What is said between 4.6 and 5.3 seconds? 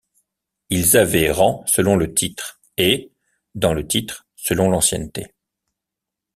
l’ancienneté.